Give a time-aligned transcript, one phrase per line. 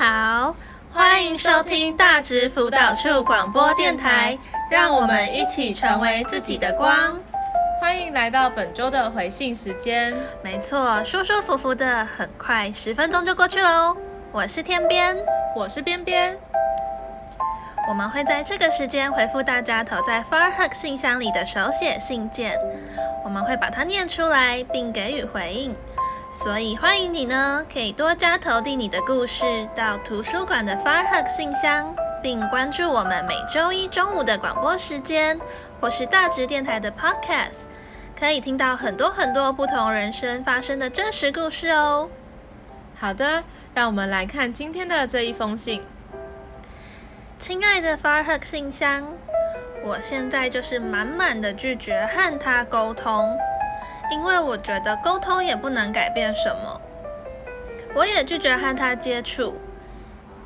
[0.00, 0.56] 好，
[0.94, 4.38] 欢迎收听大直辅导处广播电台，
[4.70, 7.20] 让我们一起成为自己的光。
[7.78, 10.16] 欢迎来到本周的回信时间。
[10.42, 13.94] 没错，舒舒服服的，很快十分钟就过去喽。
[14.32, 15.14] 我是天边，
[15.54, 16.34] 我是边边。
[17.86, 22.56] 我们会在这个时间回复大家投在 FarHug 信箱里的手写信件，
[23.22, 25.76] 我们会把它念出来并给予回应。
[26.32, 35.36] 所以欢迎你呢，可以多加投递你的故事到图书馆的 FarHug 信箱，并关注我们每周一中午的广播时间，
[35.80, 37.62] 或是大直电台的 Podcast，
[38.16, 42.08] 可以听到很多很多不同人生发生的真实故事哦。
[42.96, 43.42] 好的，
[43.74, 45.82] 让我们来看今天的这一封信。
[47.40, 49.04] 亲爱的 FarHug 信箱，
[49.82, 53.36] 我现在就是满满的拒绝和他沟通。
[54.10, 56.80] 因为我觉得沟通也不能改变什么，
[57.94, 59.54] 我也拒绝和他接触。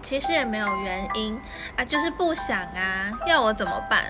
[0.02, 1.40] 其实也没有原因
[1.76, 4.04] 啊，就是不想啊，要我怎么办？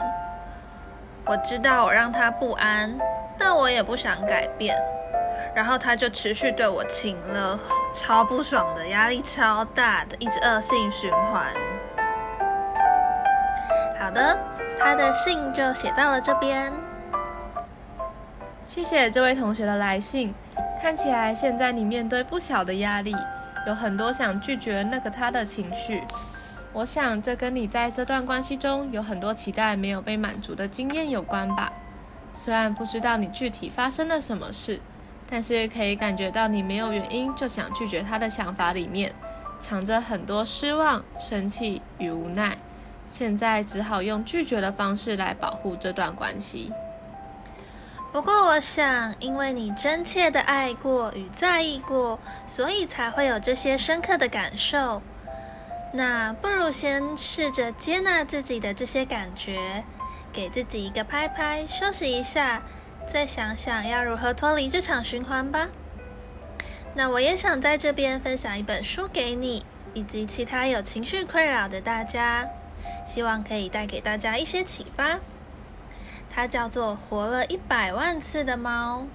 [1.24, 2.92] 我知道我让他不安，
[3.38, 4.76] 但我也不想改变。
[5.54, 7.56] 然后他就持续对我情勒，
[7.94, 11.46] 超不爽的，压力超大的，一直恶性循环。
[14.00, 14.36] 好的，
[14.76, 16.72] 他的信就写到了这边。
[18.64, 20.34] 谢谢这位同学的来信，
[20.80, 23.14] 看起来现在你面对不小的压力，
[23.66, 26.02] 有很多想拒绝那个他的情绪。
[26.72, 31.70] 我想这跟你在这段关系中有很多期待没有被满足的经验有关吧。
[32.32, 34.80] 虽然不知道你具体发生了什么事，
[35.30, 39.14] 但是可以感觉到你没有原因就想拒绝他的想法里面，
[39.60, 42.56] 藏着很多失望、生气与无奈。
[43.10, 46.72] 现在只好用拒绝的方式来保护这段关系。
[48.14, 55.02] 不过，我想，因为你真切的爱过与在意过，所以才会有这些深刻的感受。
[55.92, 59.82] 那不如先试着接纳自己的这些感觉，
[60.32, 62.62] 给自己一个拍拍，休息一下，
[63.08, 65.66] 再想想要如何脱离这场循环吧。
[66.94, 72.46] 那我也想在这边分享一本书给你，以及其他有情绪困扰的大家，
[73.04, 75.18] 希望可以带给大家一些启发。
[76.34, 79.06] 它叫做《活了一百万次的猫》。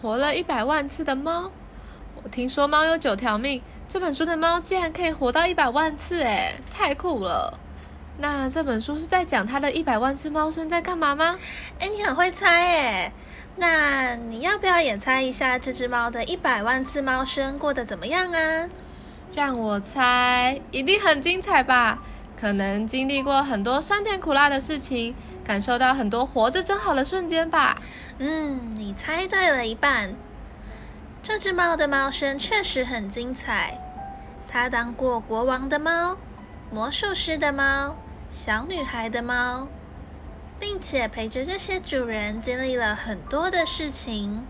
[0.00, 1.50] 活了一百万次的猫，
[2.22, 7.58] 我听说猫有九条命，这本书的猫竟然可以活到一百万次，哎，太酷了！
[8.16, 11.38] 那这本书是在讲它的一百万次猫生在干嘛吗？
[11.78, 13.12] 哎，你很会猜哎，
[13.56, 18.68] 那你要不要也猜一下这只猫的一百万次猫生过得怎么样啊？
[19.34, 22.02] 让我猜，一定很精彩吧？
[22.40, 25.14] 可能经历过很多酸甜苦辣的事情，
[25.44, 27.76] 感受到很多活着真好的瞬间吧。
[28.18, 30.14] 嗯，你猜对了一半。
[31.22, 33.78] 这只猫的猫生确实很精彩。
[34.48, 36.16] 它当过国王的猫、
[36.72, 37.94] 魔术师的猫、
[38.30, 39.68] 小女孩的猫，
[40.58, 44.46] 并且陪着这些主人经历了很多的事情。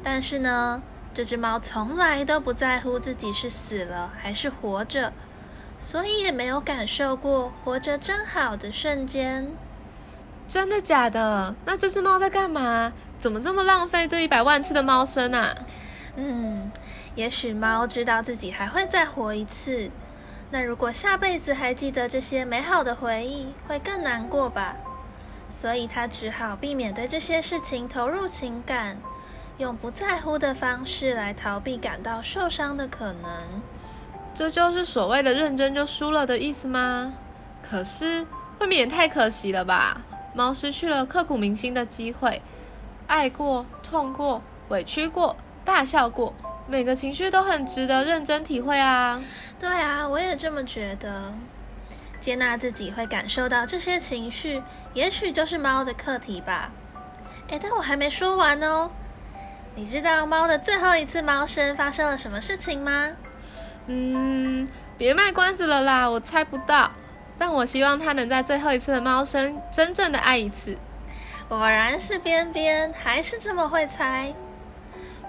[0.00, 0.80] 但是呢，
[1.12, 5.12] 这只猫从来都不在乎自己是死了还是活着。
[5.78, 9.48] 所以也没有感受过活着真好的瞬间。
[10.48, 11.54] 真的假的？
[11.64, 12.92] 那这只猫在干嘛？
[13.18, 15.54] 怎么这么浪费这一百万次的猫生啊？
[16.16, 16.70] 嗯，
[17.14, 19.90] 也许猫知道自己还会再活一次。
[20.50, 24.76] 那如果下辈子还记得这些美好的回忆，会更难过吧？
[25.48, 28.98] 所以它只好避免对这些事情投入情感，
[29.58, 33.30] 用不在乎的方式来逃避感到受伤的可能。
[34.36, 37.14] 这就是所谓的认真就输了的意思吗？
[37.62, 38.26] 可是
[38.60, 40.02] 未免也太可惜了吧！
[40.34, 42.42] 猫失去了刻骨铭心的机会，
[43.06, 46.34] 爱过、痛过、委屈过、大笑过，
[46.68, 49.22] 每个情绪都很值得认真体会啊！
[49.58, 51.32] 对啊，我也这么觉得。
[52.20, 56.70] 接纳自己会感受到这些情绪，也许就是猫的课题吧。
[57.48, 58.90] 诶，但我还没说完哦。
[59.74, 63.12] 你知道猫的最后一次猫生发生了什么事情吗？
[63.86, 64.68] 嗯，
[64.98, 66.90] 别卖关子了啦，我猜不到。
[67.38, 70.78] 但我希望他能在最后一次的猫生真正的爱一次。
[71.48, 74.34] 果然是边边，还是这么会猜。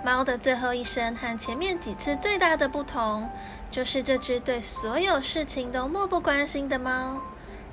[0.04, 3.30] 猫的最后一生和前面几次最大的不同，
[3.69, 7.21] 就是这只对所有事情都漠不关心的猫，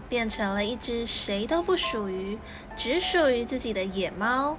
[0.09, 2.39] 变成了一只谁都不属于、
[2.77, 4.59] 只属于自己的野猫。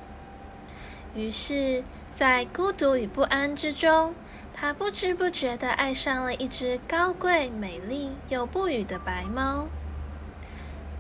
[1.14, 1.84] 于是，
[2.16, 4.16] 在孤独与不安之中。
[4.58, 9.68] 他不知不觉地爱上了一只高贵、美丽又不语的白猫。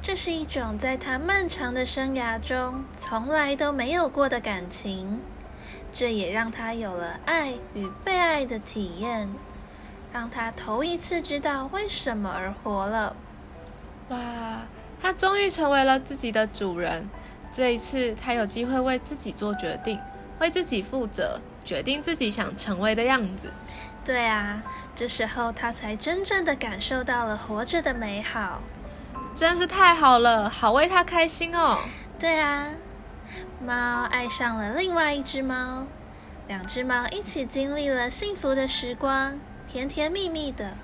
[0.02, 5.22] 这是一种在他漫长的生涯中从来都没有过的感情，
[5.94, 9.30] 这也让他有了爱与被爱的体验。
[10.12, 13.16] 让他头一次知道为什么而活了。
[14.10, 14.18] 哇，
[15.01, 17.10] 他终于成为了自己的主人。
[17.50, 19.98] 这一次，他有机会为自己做决定，
[20.40, 23.52] 为自己负责，决定自己想成为的样子。
[24.06, 24.62] 对啊，
[24.96, 28.62] 这时候他才真正的感受到了活着的美好。
[29.34, 31.80] 真是太好了，好为他开心哦。
[32.18, 32.68] 对啊，
[33.60, 35.88] 猫爱上了另外一只猫，
[36.48, 40.76] 两只猫一起经历了幸福的时光，甜甜蜜蜜的。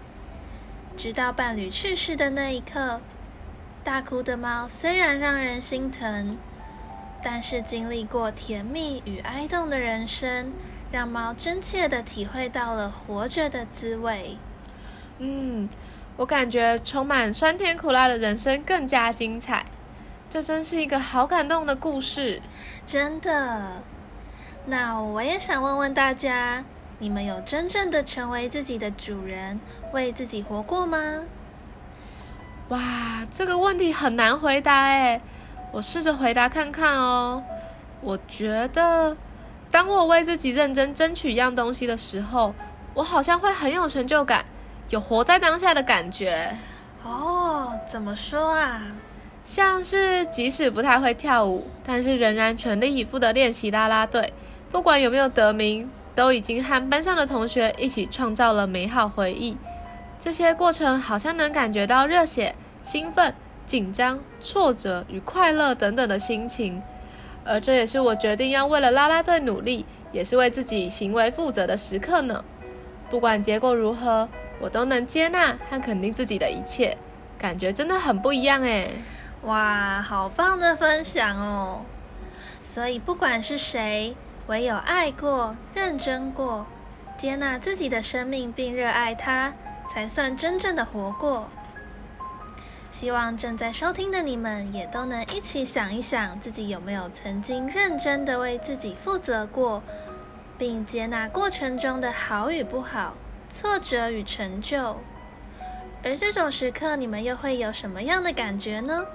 [0.98, 3.00] 直到伴侣去世的那一刻，
[3.84, 6.38] 大哭的猫虽然让人心疼，
[7.23, 10.51] 但是经历过甜蜜与哀痛的人生。
[10.91, 14.38] 让猫真切的体会到了活着的滋味。
[15.19, 15.69] 嗯，
[16.18, 19.65] 我感觉充满酸甜苦辣的人生更加精彩。
[20.29, 22.41] 这真是一个好感动的故事，
[22.85, 23.81] 真的。
[24.65, 26.65] 那我也想问问大家，
[27.00, 29.62] 你们有真正的成为自己的主人，
[29.94, 31.24] 为自己活过吗？
[32.67, 35.21] 哇，这个问题很难回答诶。
[35.71, 37.44] 我试着回答看看哦。
[38.01, 39.15] 我觉得。
[39.71, 42.53] 当我为自己认真争取一样东西的时候，
[42.94, 44.44] 我好像会很有成就感，
[44.89, 46.57] 有活在当下的感觉。
[47.06, 48.81] 哦，怎么说啊？
[49.45, 54.33] 像是即使不太会跳舞，但是仍然全力以赴的练习啦啦队，
[54.69, 59.56] 不管有没有得名，都已经和班上的同学一起创造了美好回忆。
[60.19, 63.33] 这些过程好像能感觉到热血、兴奋、
[63.71, 66.83] 紧张、挫折与快乐等等的心情。
[67.45, 72.44] 而这也是我决定要为了啦啦队努力，也是为自己行为负责的时刻呢。
[73.09, 74.27] 不管结果如何，
[74.59, 76.97] 我都能接纳和肯定自己的一切，
[77.39, 78.91] 感觉真的很不一样诶。
[79.44, 81.85] 哇，好棒的分享哦！
[82.62, 84.17] 所以不管是谁，
[84.47, 86.65] 唯有爱过、认真过、
[87.17, 89.53] 接纳自己的生命并热爱它，
[89.88, 91.47] 才算真正的活过。
[92.91, 99.81] 希望正在收听的你们也都能一起想一想，自己有没有曾经认真的为自己负责过，
[100.57, 103.15] 并接纳过程中的好与不好、
[103.49, 104.97] 挫折与成就。
[106.03, 109.05] 而这种时刻，你们又会有什么样的感觉呢？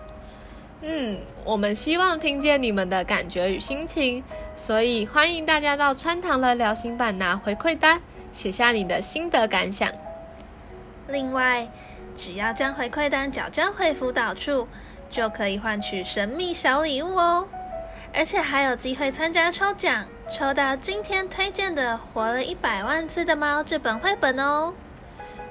[0.81, 4.25] 嗯，我们希望听见你们的感觉与心情，
[4.57, 8.01] 所以欢迎大家到川堂的聊心版拿回馈单，
[8.33, 9.93] 写下你的心得感想。
[11.09, 11.69] 另外，
[12.17, 14.67] 只要将回馈单缴交回辅导处，
[15.11, 17.47] 就可以换取神秘小礼物哦！
[18.15, 24.73] 而且还有机会参加抽奖，抽到今天推荐的《活了一百万次的猫》这本绘本哦！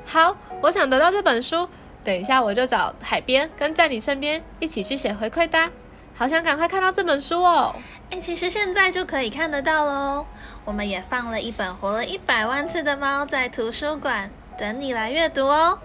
[0.05, 1.69] 好，我想得到这本书，
[2.03, 5.71] 等一下我就找海边跟在你身边一起去写回馈单，
[6.15, 7.75] 好想赶快看到这本书哦！
[8.09, 10.25] 诶，其实现在就可以看得到喽！
[10.63, 15.77] 我们也放了一本《活了一百万次的猫》在图书馆，等你来阅读哦！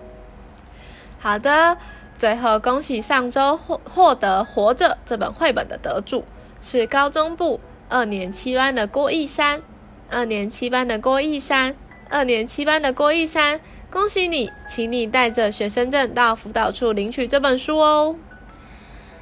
[1.23, 1.77] 好的，
[2.17, 6.25] 最后恭喜上周获获得《活着》这本绘本的得主
[6.63, 9.63] 是高中部二年七班的郭义山，
[10.11, 11.77] 二年七班的郭义山，
[12.09, 18.17] 二年七班的郭义山，恭喜你，请你带着学生证到辅导处领取这本书哦。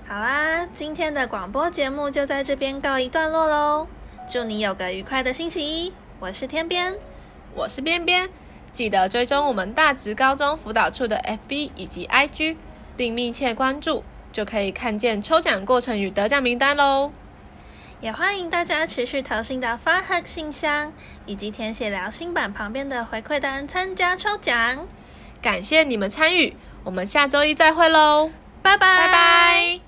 [0.06, 3.88] 好啦，今天的广播节目就在这边告一段落喽，
[4.30, 6.94] 祝你有个愉快的星期一，我是天边，
[7.56, 8.30] 我是边边。
[8.78, 11.16] 记得追踪我们大直高中辅导处的
[11.48, 12.54] FB 以及 IG，
[12.96, 17.10] 并密切关注，就可以看见抽奖过程与得奖名单喽。
[18.00, 20.92] 也欢迎大家持续投信到 FarHug 信箱，
[21.26, 24.86] 以及填写聊新版旁边的回馈单参加抽奖。
[25.42, 26.54] 感谢你们参与，
[26.84, 28.30] 我们下周一再会喽，
[28.62, 29.87] 拜拜拜拜。